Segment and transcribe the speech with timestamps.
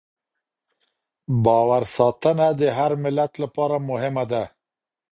[1.43, 4.43] باور ساتنه د هر ملت لپاره مهمه ده.